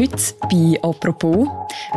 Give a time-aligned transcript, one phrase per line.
[0.00, 0.16] Heute
[0.48, 1.46] bei «Apropos»,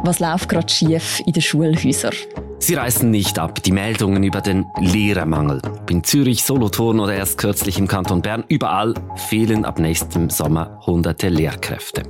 [0.04, 2.12] was läuft gerade schief in den Schulhäusern?
[2.60, 5.62] Sie reißen nicht ab, die Meldungen über den Lehrermangel.
[5.90, 11.30] In Zürich, Solothurn oder erst kürzlich im Kanton Bern, überall fehlen ab nächstem Sommer hunderte
[11.30, 12.04] Lehrkräfte.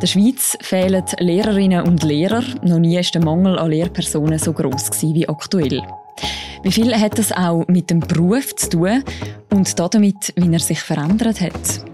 [0.00, 2.44] Der Schweiz fehlen Lehrerinnen und Lehrer.
[2.62, 5.82] Noch nie war der Mangel an Lehrpersonen so gross wie aktuell.
[6.62, 9.02] Wie viel hat das auch mit dem Beruf zu tun
[9.50, 11.89] und damit, wie er sich verändert hat?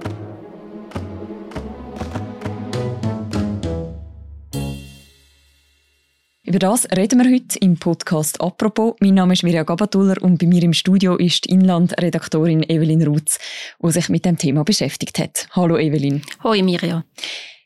[6.57, 8.95] Über das reden wir heute im Podcast «Apropos».
[9.01, 13.39] Mein Name ist Mirja Gabatuller und bei mir im Studio ist die Inlandredaktorin Evelyn Rutz,
[13.79, 15.49] die sich mit dem Thema beschäftigt hat.
[15.51, 16.23] Hallo Evelyn.
[16.43, 17.05] Hallo Mirja.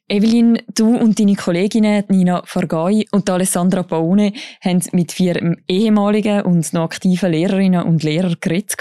[0.08, 6.72] Evelyn, du und deine Kolleginnen Nina Fargai und Alessandra Paone haben mit vier ehemaligen und
[6.72, 8.76] noch aktiven Lehrerinnen und Lehrern geredet.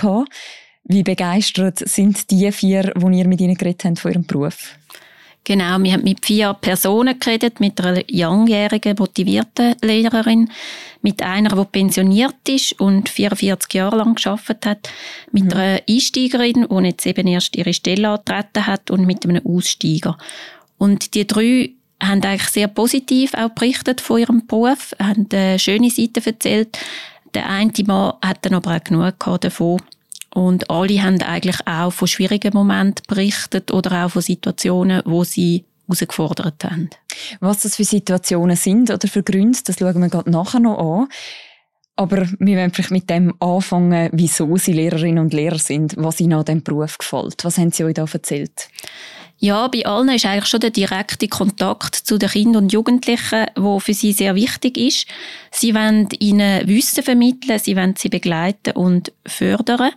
[0.86, 4.76] Wie begeistert sind die vier, die ihr mit ihnen geredet habt von ihrem Beruf?
[5.49, 10.52] Genau, wir haben mit vier Personen geredet, mit einer langjährigen, motivierten Lehrerin,
[11.02, 14.91] mit einer, die pensioniert ist und 44 Jahre lang geschafft hat,
[15.31, 15.53] mit mhm.
[15.53, 20.19] einer Einsteigerin, die jetzt eben erst ihre Stelle antreten hat und mit einem Aussteiger.
[20.78, 25.89] Und die drei haben eigentlich sehr positiv auch berichtet von ihrem Beruf, haben eine schöne
[25.89, 26.78] Seite erzählt.
[27.34, 29.81] Der eine Mann hat dann aber auch genug davon.
[30.33, 35.66] Und alle haben eigentlich auch von schwierigen Momenten berichtet oder auch von Situationen, wo sie
[35.88, 36.89] herausgefordert haben.
[37.39, 41.07] Was das für Situationen sind oder für Gründe, das schauen wir gerade nachher noch an.
[41.95, 46.33] Aber wir wollen vielleicht mit dem anfangen, wieso Sie Lehrerinnen und Lehrer sind, was Ihnen
[46.33, 47.44] an diesem Beruf gefällt.
[47.44, 48.69] Was haben Sie euch da erzählt?
[49.42, 53.80] Ja, bei allen ist eigentlich schon der direkte Kontakt zu den Kindern und Jugendlichen, wo
[53.80, 55.08] für sie sehr wichtig ist.
[55.50, 59.92] Sie wollen ihnen Wissen vermitteln, sie wollen sie begleiten und fördern.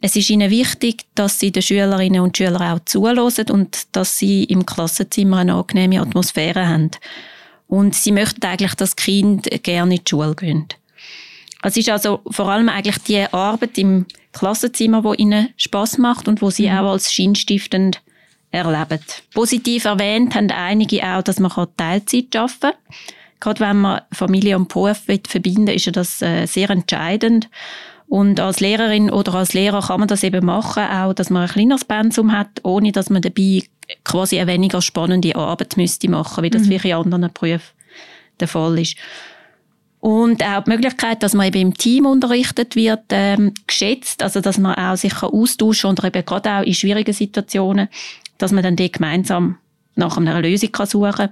[0.00, 4.42] Es ist ihnen wichtig, dass sie den Schülerinnen und Schülern auch zulassen und dass sie
[4.44, 6.90] im Klassenzimmer eine angenehme Atmosphäre haben.
[7.68, 10.66] Und sie möchten eigentlich, dass die Kinder gerne in die Schule gehen.
[11.62, 16.42] Es ist also vor allem eigentlich die Arbeit im Klassenzimmer, wo ihnen Spaß macht und
[16.42, 16.78] wo sie mhm.
[16.78, 18.00] auch als sinnstiftend
[18.50, 19.00] erleben.
[19.32, 22.72] Positiv erwähnt haben einige auch, dass man Teilzeit arbeiten kann.
[23.40, 27.48] Gerade wenn man Familie und Beruf verbinden will, ist das äh, sehr entscheidend.
[28.06, 31.48] Und als Lehrerin oder als Lehrer kann man das eben machen, auch, dass man ein
[31.48, 33.62] kleineres Pensum hat, ohne dass man dabei
[34.04, 36.72] quasi eine weniger spannende Arbeit müsste machen, wie das mhm.
[36.72, 37.70] in anderen Berufen
[38.40, 38.96] der Fall ist.
[40.00, 44.58] Und auch die Möglichkeit, dass man eben im Team unterrichtet wird, ähm, geschätzt, also dass
[44.58, 47.88] man auch sich austauschen kann oder eben gerade auch in schwierigen Situationen
[48.40, 49.58] dass man dann dort gemeinsam
[49.94, 51.30] nach einer Lösung suchen kann.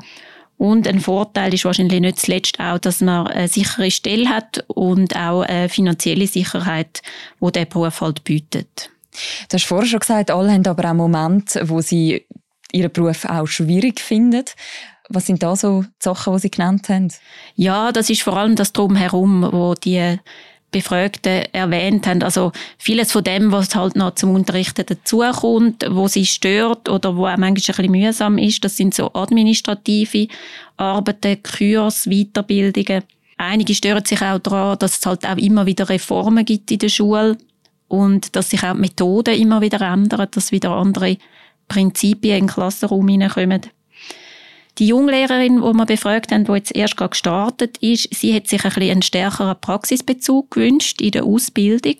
[0.57, 5.15] Und ein Vorteil ist wahrscheinlich nicht zuletzt auch, dass man eine sichere Stelle hat und
[5.17, 7.01] auch eine finanzielle Sicherheit,
[7.41, 8.91] die der Beruf halt bietet.
[9.49, 12.27] Du hast vorher schon gesagt, alle haben aber auch Momente, wo sie
[12.73, 14.45] ihren Beruf auch schwierig finden.
[15.09, 17.09] Was sind da so die Sachen, die Sie genannt haben?
[17.55, 20.19] Ja, das ist vor allem das Drumherum, wo die
[20.71, 22.23] Befragten erwähnt haben.
[22.23, 27.27] Also vieles von dem, was halt noch zum Unterrichten dazukommt, wo sie stört oder wo
[27.27, 30.29] auch manchmal ein bisschen mühsam ist, das sind so administrative
[30.77, 33.03] Arbeiten, Kurs, Weiterbildungen.
[33.39, 36.89] Einige stören sich auch daran, dass es halt auch immer wieder Reformen gibt in der
[36.89, 37.39] Schule
[37.87, 41.17] und dass sich auch die Methoden immer wieder ändern, dass wieder andere
[41.69, 43.63] Prinzipien in den Klassenraum hineinkommen.
[44.79, 48.65] Die Junglehrerin, die wir befragt haben, die jetzt erst gerade gestartet ist, sie hat sich
[48.65, 51.97] ein bisschen einen stärkeren Praxisbezug gewünscht in der Ausbildung.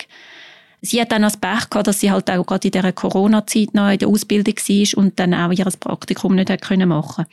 [0.81, 3.89] Sie hat dann als Pech gehabt, dass sie halt auch gerade in dieser Corona-Zeit noch
[3.91, 7.25] in der Ausbildung war und dann auch ihr Praktikum nicht machen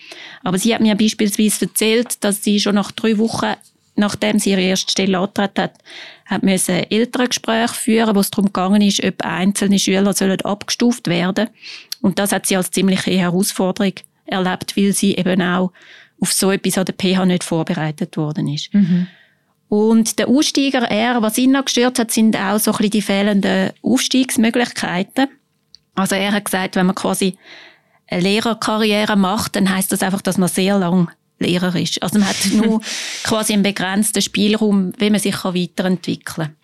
[0.42, 3.54] Aber sie hat mir beispielsweise erzählt, dass sie schon nach drei Wochen,
[3.94, 5.74] nachdem sie ihre erste Stelle angetreten hat,
[6.24, 11.48] hat müssen Elterngespräche führen, wo es darum gegangen ist, ob einzelne Schüler sollen abgestuft werden.
[12.02, 13.92] Und das hat sie als ziemliche Herausforderung
[14.26, 15.72] erlebt, weil sie eben auch
[16.20, 18.72] auf so etwas an der PH nicht vorbereitet worden ist.
[18.72, 19.06] Mhm.
[19.68, 23.02] Und der Aussteiger, er, was ihn noch gestört hat, sind auch so ein bisschen die
[23.02, 25.28] fehlenden Aufstiegsmöglichkeiten.
[25.94, 27.36] Also er hat gesagt, wenn man quasi
[28.08, 32.02] eine Lehrerkarriere macht, dann heißt das einfach, dass man sehr lang Lehrer ist.
[32.02, 32.80] Also man hat nur
[33.24, 36.56] quasi einen begrenzten Spielraum, wie man sich weiterentwickeln kann.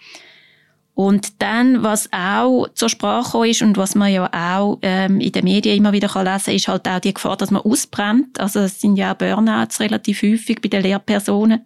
[0.94, 5.44] Und dann, was auch zur Sprache ist und was man ja auch ähm, in den
[5.44, 8.38] Medien immer wieder kann lesen kann, ist halt auch die Gefahr, dass man ausbrennt.
[8.38, 11.64] Also es sind ja auch Burnouts relativ häufig bei den Lehrpersonen.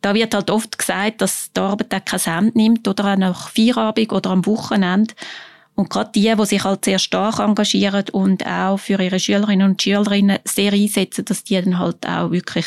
[0.00, 3.48] Da wird halt oft gesagt, dass die Arbeit auch kein Ende nimmt oder auch nach
[3.50, 5.14] Feierabend oder am Wochenende.
[5.74, 9.82] Und gerade die, die sich halt sehr stark engagieren und auch für ihre Schülerinnen und
[9.82, 12.66] Schülerinnen sehr einsetzen, dass die dann halt auch wirklich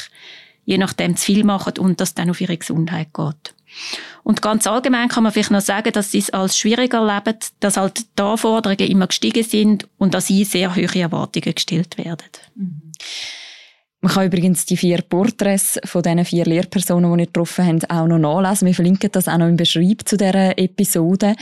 [0.63, 3.55] je nachdem zu viel machen und das dann auf ihre Gesundheit geht.
[4.23, 7.77] Und ganz allgemein kann man vielleicht noch sagen, dass sie es als schwieriger erleben, dass
[7.77, 12.29] halt die Anforderungen immer gestiegen sind und dass sie sehr hohe Erwartungen gestellt werden.
[12.55, 12.91] Mhm.
[14.03, 18.07] Man kann übrigens die vier Porträts von diesen vier Lehrpersonen, die wir getroffen haben, auch
[18.07, 18.65] noch nachlesen.
[18.65, 21.35] Wir verlinken das auch noch im Beschreib zu dieser Episode.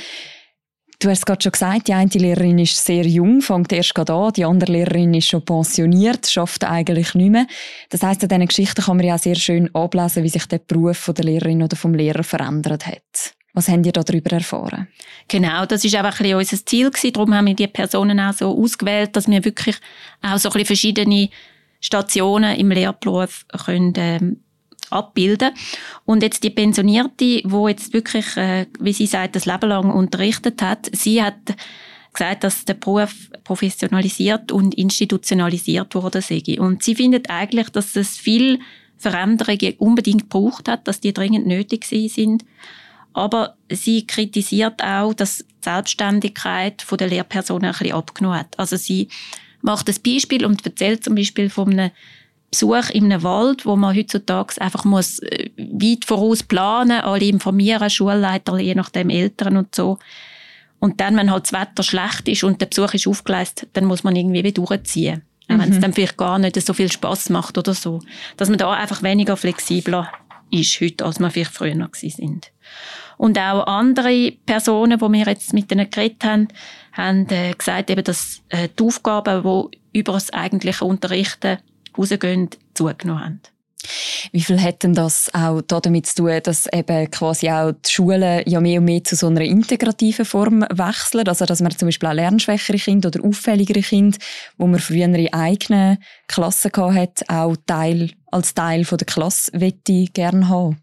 [1.01, 4.33] Du hast gerade schon gesagt, die eine Lehrerin ist sehr jung, fängt erst gerade an,
[4.33, 7.47] die andere Lehrerin ist schon pensioniert, schafft eigentlich nicht mehr.
[7.89, 10.57] Das heisst, an diesen Geschichten kann man ja auch sehr schön ablesen, wie sich der
[10.57, 13.33] Beruf der Lehrerin oder vom Lehrer verändert hat.
[13.53, 14.89] Was habt ihr darüber erfahren?
[15.29, 16.91] Genau, das ist einfach ein unser Ziel.
[16.91, 19.77] Darum haben wir die Personen auch so ausgewählt, dass wir wirklich
[20.21, 21.29] auch so ein bisschen verschiedene
[21.79, 24.43] Stationen im Lehrberuf können, ähm,
[24.91, 25.51] abbilden.
[26.05, 30.61] Und jetzt die Pensionierte, wo jetzt wirklich, äh, wie sie sagt, das Leben lang unterrichtet
[30.61, 31.55] hat, sie hat
[32.13, 33.13] gesagt, dass der Beruf
[33.43, 36.41] professionalisiert und institutionalisiert wurde sei.
[36.59, 38.59] Und sie findet eigentlich, dass es viel
[38.97, 42.43] Veränderungen unbedingt gebraucht hat, dass die dringend nötig sind.
[43.13, 48.57] Aber sie kritisiert auch, dass die Selbstständigkeit der Lehrpersonen ein bisschen abgenommen hat.
[48.59, 49.07] Also sie
[49.61, 51.91] macht das Beispiel und erzählt zum Beispiel von einem
[52.51, 57.89] Besuch in einem Wald, wo man heutzutage einfach muss äh, weit voraus planen, alle informieren,
[57.89, 59.99] Schulleiter, je nachdem Eltern und so.
[60.79, 64.03] Und dann, wenn halt das Wetter schlecht ist und der Besuch ist aufgeleistet, dann muss
[64.03, 65.23] man irgendwie wieder durchziehen.
[65.47, 65.59] Mhm.
[65.59, 67.99] Wenn es dann vielleicht gar nicht so viel Spaß macht oder so.
[68.37, 70.11] Dass man da einfach weniger flexibler
[70.51, 72.51] ist heute, als man vielleicht früher noch sind.
[73.17, 76.47] Und auch andere Personen, die wir jetzt mit denen geredet haben,
[76.93, 81.57] haben äh, gesagt, eben, dass äh, die Aufgaben, die über das eigentliche Unterrichten
[81.99, 83.41] rausgehen, zugenommen haben.
[84.31, 88.43] Wie viel hat denn das auch damit zu tun, dass eben quasi auch die Schulen
[88.45, 91.27] ja mehr und mehr zu so einer integrativen Form wechseln?
[91.27, 94.17] Also, dass man zum Beispiel auch lernschwächere Kinder oder auffälligere Kinder,
[94.57, 95.97] wo man früher in eigenen
[96.27, 100.77] Klassen hat, auch Teil, als Teil von der Klasse wette gerne haben?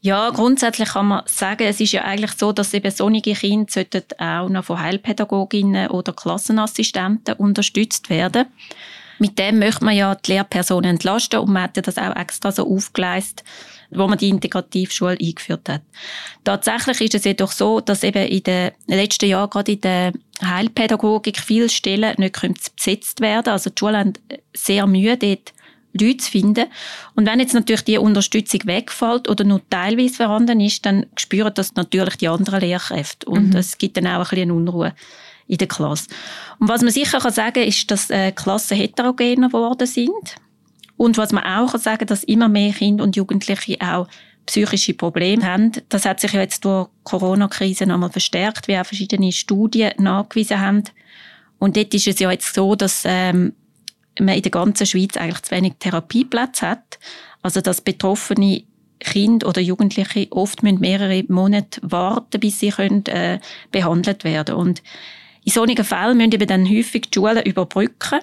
[0.00, 3.84] Ja, grundsätzlich kann man sagen, es ist ja eigentlich so, dass eben solche Kinder
[4.18, 8.46] auch noch von Heilpädagoginnen oder Klassenassistenten unterstützt werden.
[9.18, 12.52] Mit dem möchte man ja die Lehrpersonen entlasten und man hat ja das auch extra
[12.52, 13.44] so aufgeleistet,
[13.90, 15.82] wo man die Integrativschule eingeführt hat.
[16.44, 20.12] Tatsächlich ist es jedoch so, dass eben in den letzten Jahren gerade in der
[20.44, 22.40] Heilpädagogik viele Stellen nicht
[22.76, 23.48] besetzt werden.
[23.52, 24.12] Also die Schulen haben
[24.54, 25.52] sehr Mühe, dort
[25.92, 26.66] Leute zu finden.
[27.14, 31.74] Und wenn jetzt natürlich die Unterstützung wegfällt oder nur teilweise vorhanden ist, dann spüren das
[31.74, 33.28] natürlich die anderen Lehrkräfte.
[33.28, 33.78] Und es mhm.
[33.78, 34.94] gibt dann auch ein bisschen Unruhe
[35.48, 36.08] in der Klasse.
[36.58, 40.36] Und was man sicher kann sagen ist, dass äh, Klassen heterogener geworden sind.
[40.96, 44.08] Und was man auch kann sagen, dass immer mehr Kinder und Jugendliche auch
[44.46, 45.72] psychische Probleme haben.
[45.90, 50.60] Das hat sich ja jetzt durch die Corona-Krise nochmal verstärkt, wie auch verschiedene Studien nachgewiesen
[50.60, 50.84] haben.
[51.58, 53.52] Und dort ist es ja jetzt so, dass ähm,
[54.18, 56.98] man in der ganzen Schweiz eigentlich zu wenig Therapieplätze hat.
[57.42, 58.64] Also dass betroffene
[59.00, 63.38] Kinder oder Jugendliche oft mehrere Monate warten, bis sie können, äh,
[63.70, 64.82] behandelt werden Und
[65.48, 68.20] in solchen Fällen müssen eben dann häufig die Schulen überbrücken.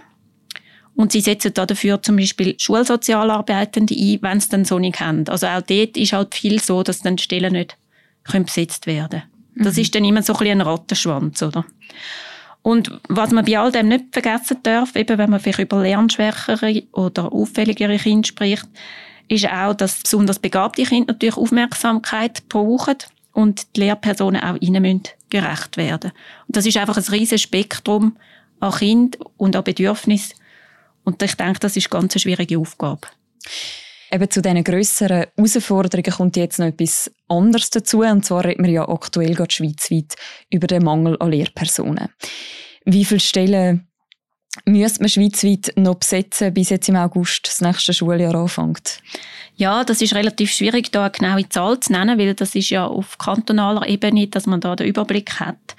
[0.95, 5.27] Und sie setzen da dafür zum Beispiel Schulsozialarbeitende ein, wenn sie dann so nicht haben.
[5.27, 7.77] Also auch dort ist halt viel so, dass dann die Stellen nicht
[8.31, 9.23] besetzt werden
[9.55, 9.65] können.
[9.65, 9.81] Das mhm.
[9.81, 11.65] ist dann immer so ein, bisschen ein Rattenschwanz, oder?
[12.61, 16.83] Und was man bei all dem nicht vergessen darf, eben wenn man vielleicht über lernschwächere
[16.93, 18.67] oder auffälligere Kinder spricht,
[19.27, 22.97] ist auch, dass besonders begabte Kinder natürlich Aufmerksamkeit brauchen
[23.35, 26.11] und die Lehrpersonen auch ihnen müssen gerecht werden.
[26.47, 28.17] Und das ist einfach ein riesiges Spektrum
[28.61, 30.35] an Kind und an Bedürfnissen.
[31.03, 33.07] Und ich denke, das ist ganz eine schwierige Aufgabe.
[34.09, 37.99] Eben zu diesen grösseren Herausforderungen kommt jetzt noch etwas anderes dazu.
[37.99, 40.15] Und zwar reden wir ja aktuell gerade schweizweit
[40.49, 42.07] über den Mangel an Lehrpersonen.
[42.85, 43.87] Wie viele Stellen
[44.65, 49.01] müsste man schweizweit noch besetzen, bis jetzt im August das nächste Schuljahr anfängt?
[49.57, 52.85] Ja, das ist relativ schwierig, da eine genaue Zahl zu nennen, weil das ist ja
[52.85, 55.75] auf kantonaler Ebene, dass man da den Überblick hat.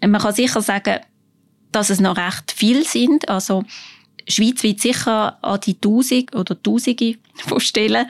[0.00, 1.00] Man kann sicher sagen,
[1.72, 3.28] dass es noch recht viel sind.
[3.28, 3.64] Also
[4.28, 8.06] schweizweit sicher an die Tausend oder Tausende von Stellen.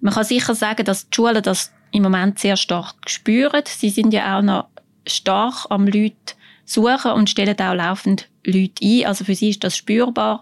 [0.00, 3.62] Man kann sicher sagen, dass die Schulen das im Moment sehr stark spüren.
[3.66, 4.68] Sie sind ja auch noch
[5.06, 9.06] stark am Leute suchen und stellen auch laufend Leute ein.
[9.06, 10.40] Also für sie ist das spürbar.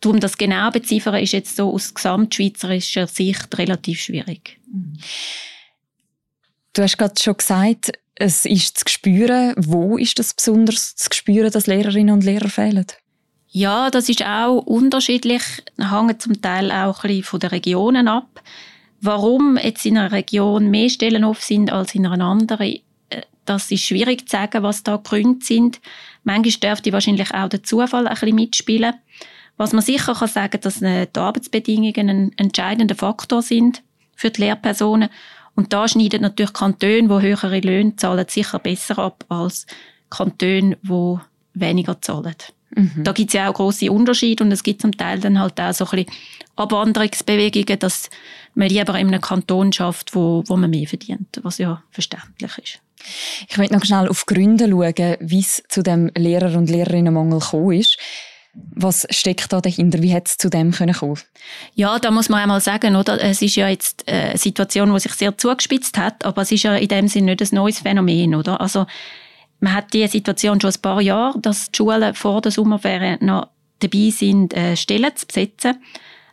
[0.00, 4.60] Darum das genau beziffern ist jetzt so aus gesamtschweizerischer Sicht relativ schwierig.
[6.72, 9.54] Du hast gerade schon gesagt, es ist zu spüren.
[9.56, 12.86] Wo ist das besonders zu spüren, dass Lehrerinnen und Lehrer fehlen?
[13.50, 15.42] Ja, das ist auch unterschiedlich,
[15.78, 18.42] hängt zum Teil auch ein bisschen von den Regionen ab.
[19.00, 22.80] Warum jetzt in einer Region mehr Stellen offen sind als in einer anderen,
[23.10, 25.80] äh, das ist schwierig zu sagen, was da Gründe sind.
[26.28, 28.92] Manchmal dürfte wahrscheinlich auch der Zufall ein bisschen mitspielen.
[29.56, 33.82] Was man sicher kann sagen, dass die Arbeitsbedingungen ein entscheidender Faktor sind
[34.14, 35.08] für die Lehrpersonen.
[35.54, 39.66] Und da schneiden natürlich Kantone, die höhere Löhne zahlen, sicher besser ab als
[40.10, 41.18] Kantone, die
[41.54, 42.36] weniger zahlen.
[42.76, 43.04] Mhm.
[43.04, 45.72] Da gibt es ja auch große Unterschiede und es gibt zum Teil dann halt auch
[45.72, 46.12] so ein bisschen
[46.56, 48.10] Abwanderungsbewegungen, dass
[48.54, 52.82] man lieber in einem Kanton schafft, wo, wo man mehr verdient, was ja verständlich ist.
[53.48, 57.72] Ich möchte noch schnell auf Gründe schauen, wie es zu dem Lehrer- und Lehrerinnenmangel gekommen
[57.72, 57.98] ist.
[58.54, 60.02] Was steckt da dahinter?
[60.02, 61.18] Wie hätte es zu dem kommen können?
[61.74, 63.22] Ja, da muss man einmal sagen, oder?
[63.22, 66.64] Es ist ja jetzt äh, eine Situation, die sich sehr zugespitzt hat, aber es ist
[66.64, 68.60] ja in dem Sinne nicht ein neues Phänomen, oder?
[68.60, 68.86] Also,
[69.60, 73.48] man hat diese Situation schon ein paar Jahre, dass die Schulen vor der Sommerferien noch
[73.80, 75.76] dabei sind, äh, Stellen zu besetzen.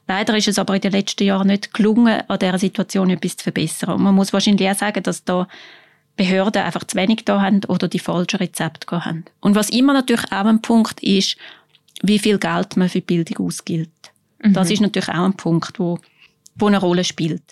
[0.08, 3.44] Leider ist es aber in den letzten Jahren nicht gelungen, an dieser Situation etwas zu
[3.44, 3.96] verbessern.
[3.96, 5.48] Und man muss wahrscheinlich auch sagen, dass da
[6.16, 9.26] Behörden einfach zu wenig da haben oder die falschen Rezepte haben.
[9.42, 11.38] Und was immer natürlich auch ein Punkt ist,
[12.02, 14.12] wie viel Geld man für Bildung ausgibt.
[14.44, 14.54] Mhm.
[14.54, 16.00] Das ist natürlich auch ein Punkt, wo
[16.58, 17.44] wo eine Rolle spielt.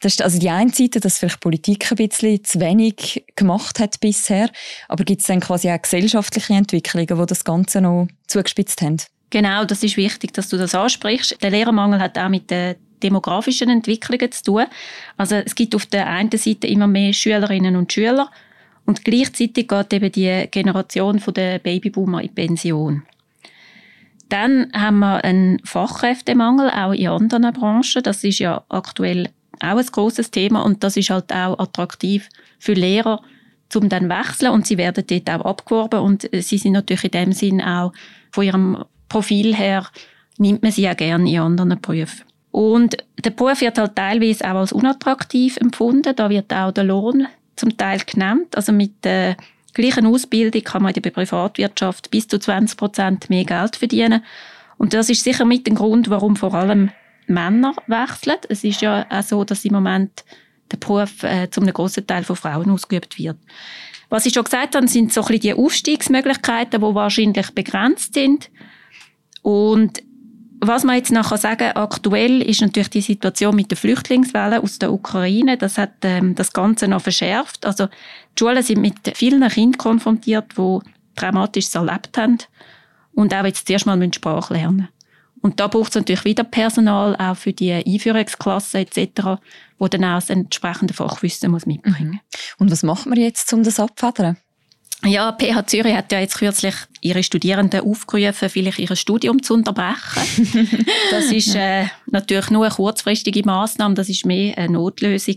[0.00, 3.98] Das ist also die eine Seite, dass vielleicht Politik ein bisschen zu wenig gemacht hat
[4.00, 4.48] bisher,
[4.88, 8.98] aber gibt es dann quasi auch gesellschaftliche Entwicklungen, die das Ganze noch zugespitzt haben?
[9.30, 11.42] Genau, das ist wichtig, dass du das ansprichst.
[11.42, 14.64] Der Lehrermangel hat auch mit den demografischen Entwicklungen zu tun.
[15.16, 18.30] Also es gibt auf der einen Seite immer mehr Schülerinnen und Schüler
[18.86, 23.02] und gleichzeitig geht eben die Generation der Babyboomer in Pension.
[24.28, 28.02] Dann haben wir einen Fachkräftemangel, auch in anderen Branchen.
[28.02, 29.28] Das ist ja aktuell
[29.60, 33.22] auch ein großes Thema und das ist halt auch attraktiv für Lehrer,
[33.68, 37.32] zum dann wechseln und sie werden dort auch abgeworben und sie sind natürlich in dem
[37.32, 37.92] Sinn auch
[38.30, 39.86] von ihrem Profil her
[40.38, 42.24] nimmt man sie ja gerne in anderen Berufen.
[42.54, 46.14] Und der Beruf wird halt teilweise auch als unattraktiv empfunden.
[46.14, 48.54] Da wird auch der Lohn zum Teil genannt.
[48.54, 49.36] Also mit der
[49.72, 54.22] gleichen Ausbildung kann man in der Privatwirtschaft bis zu 20 Prozent mehr Geld verdienen.
[54.78, 56.92] Und das ist sicher mit dem Grund, warum vor allem
[57.26, 58.38] Männer wechseln.
[58.48, 60.24] Es ist ja auch so, dass im Moment
[60.70, 63.36] der Beruf äh, zu einem grossen Teil von Frauen ausgeübt wird.
[64.10, 68.48] Was ich schon gesagt habe, sind so ein bisschen die Aufstiegsmöglichkeiten, die wahrscheinlich begrenzt sind.
[69.42, 70.04] Und
[70.60, 74.92] was man jetzt nachher sagen, aktuell ist natürlich die Situation mit der Flüchtlingswelle aus der
[74.92, 75.58] Ukraine.
[75.58, 77.66] Das hat ähm, das Ganze noch verschärft.
[77.66, 80.78] Also die Schulen sind mit vielen Kindern konfrontiert, die
[81.16, 82.38] Dramatisches erlebt haben
[83.12, 84.88] und auch jetzt zuerst mal Sprache lernen
[85.40, 89.40] Und da braucht es natürlich wieder Personal, auch für die Einführungsklassen etc.,
[89.78, 92.20] wo dann auch das entsprechende Fachwissen muss mitbringen mhm.
[92.58, 94.36] Und was macht man jetzt, um das abzufedern?
[95.04, 100.86] Ja, PH Zürich hat ja jetzt kürzlich ihre Studierenden aufgerufen, vielleicht ihr Studium zu unterbrechen.
[101.10, 105.36] das ist äh, natürlich nur eine kurzfristige Maßnahme, das ist mehr eine Notlösung.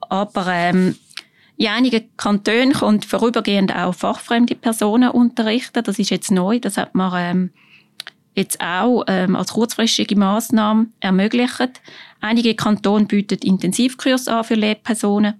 [0.00, 0.96] Aber ähm,
[1.58, 5.84] in einigen Kantonen kommt vorübergehend auch fachfremde Personen unterrichten.
[5.84, 6.58] Das ist jetzt neu.
[6.58, 7.50] Das hat man ähm,
[8.34, 11.82] jetzt auch ähm, als kurzfristige Maßnahme ermöglicht.
[12.22, 15.34] Einige Kantone bieten Intensivkurse an für Lehrpersonen.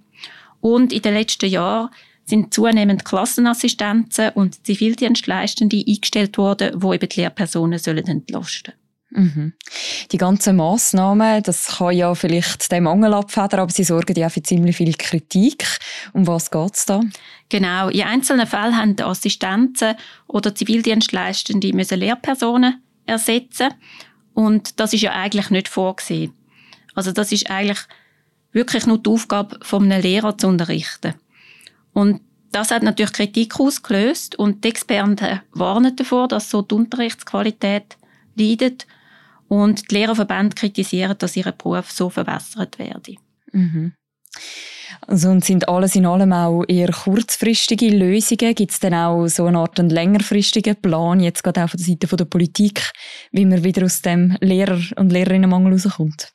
[0.60, 1.88] Und in den letzten Jahren
[2.30, 8.74] sind zunehmend Klassenassistenzen und Zivildienstleistende eingestellt worden, wo eben die Lehrpersonen sollen entlasten
[9.10, 9.52] mhm.
[10.10, 14.42] Die ganzen Massnahmen, das kann ja vielleicht den Mangel abfedern, aber sie sorgen ja für
[14.42, 15.66] ziemlich viel Kritik.
[16.12, 17.02] Um was geht es da?
[17.50, 17.88] Genau.
[17.88, 19.96] In einzelnen Fällen haben die Assistenzen
[20.26, 23.74] oder Zivildienstleistende müssen Lehrpersonen ersetzen.
[24.32, 26.32] Und das ist ja eigentlich nicht vorgesehen.
[26.94, 27.80] Also das ist eigentlich
[28.52, 31.14] wirklich nur die Aufgabe von einem Lehrer zu unterrichten.
[31.92, 32.20] Und
[32.52, 37.96] das hat natürlich Kritik ausgelöst und die Experten warnen davor, dass so die Unterrichtsqualität
[38.34, 38.86] leidet
[39.48, 43.16] und die Lehrerverbände kritisieren, dass ihr Beruf so verbessert werde.
[43.52, 43.92] Mhm.
[45.06, 48.54] Also und sind alles in allem auch eher kurzfristige Lösungen?
[48.54, 51.86] Gibt es denn auch so eine Art einen längerfristigen Plan, jetzt gerade auch von der
[51.86, 52.92] Seite der Politik,
[53.32, 56.30] wie man wieder aus dem Lehrer- und Lehrerinnenmangel rauskommt?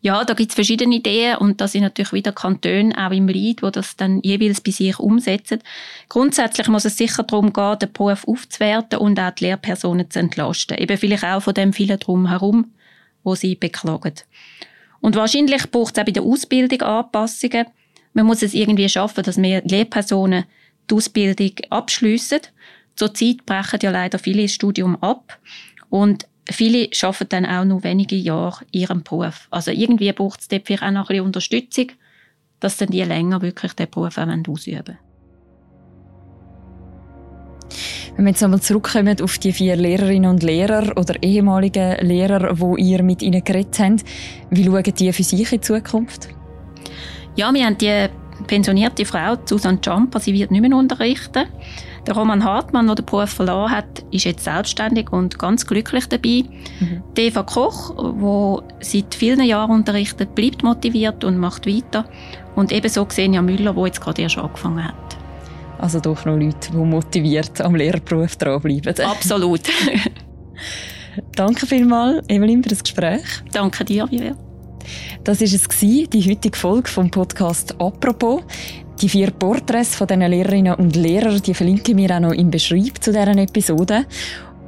[0.00, 3.62] Ja, da gibt es verschiedene Ideen und da sind natürlich wieder Kantone auch im Lead,
[3.62, 5.60] wo das dann jeweils bei sich umsetzen.
[6.08, 10.78] Grundsätzlich muss es sicher darum gehen, den Beruf aufzuwerten und auch die Lehrpersonen zu entlasten.
[10.78, 12.72] Eben vielleicht auch von dem vielen drumherum,
[13.24, 14.14] wo sie beklagen.
[15.00, 17.66] Und wahrscheinlich braucht es auch bei der Ausbildung Anpassungen.
[18.12, 20.44] Man muss es irgendwie schaffen, dass mehr Lehrpersonen
[20.90, 22.40] die Ausbildung abschliessen.
[22.94, 25.38] Zurzeit brechen ja leider viele das Studium ab.
[25.90, 29.48] Und viele arbeiten dann auch nur wenige Jahre in ihrem Beruf.
[29.50, 31.86] Also irgendwie braucht es vielleicht auch noch ein bisschen Unterstützung,
[32.60, 34.98] dass dann die länger wirklich den Beruf auch ausüben
[38.16, 42.76] Wenn wir jetzt einmal zurückkommen auf die vier Lehrerinnen und Lehrer oder ehemalige Lehrer, wo
[42.76, 44.04] ihr mit ihnen geredet habt,
[44.50, 46.28] wie schauen die für sich in Zukunft?
[47.34, 48.08] Ja, wir haben die
[48.46, 51.44] pensionierte Frau Susanne Champa, sie wird nicht mehr unterrichten.
[52.06, 56.44] Der Roman Hartmann, der den Beruf verloren hat, ist jetzt selbstständig und ganz glücklich dabei.
[56.78, 57.02] Mhm.
[57.16, 62.04] Die Eva Koch, die seit vielen Jahren unterrichtet, bleibt motiviert und macht weiter.
[62.54, 64.94] Und ebenso Xenia Müller, die jetzt gerade erst angefangen hat.
[65.78, 68.94] Also doch noch Leute, die motiviert am Lehrberuf dranbleiben.
[69.04, 69.62] Absolut.
[71.34, 73.24] Danke vielmals, Evelyn, für das Gespräch.
[73.52, 74.36] Danke dir, Vivian.
[75.24, 75.68] Das war es,
[76.10, 78.42] die heutige Folge vom Podcast «Apropos».
[79.00, 83.02] Die vier Porträts von diesen Lehrerinnen und Lehrern, die verlinken mir auch noch im Beschreib
[83.02, 84.06] zu deren Episode.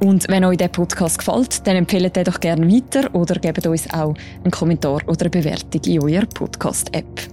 [0.01, 3.91] Und wenn euch der Podcast gefällt, dann empfehlt ihn doch gerne weiter oder gebt uns
[3.91, 7.27] auch einen Kommentar oder eine Bewertung in eurer Podcast-App.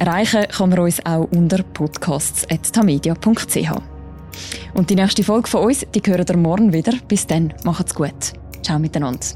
[0.00, 3.70] Erreichen kann man uns auch unter podcasts.tamedia.ch.
[4.72, 6.94] Und die nächste Folge von uns, die hören ihr morgen wieder.
[7.06, 8.32] Bis dann, macht's gut.
[8.62, 9.26] Ciao miteinander.